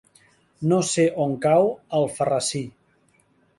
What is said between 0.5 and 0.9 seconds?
No